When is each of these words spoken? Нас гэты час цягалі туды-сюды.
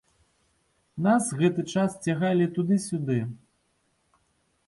Нас 1.07 1.27
гэты 1.41 1.65
час 1.75 1.91
цягалі 2.07 2.45
туды-сюды. 2.57 3.19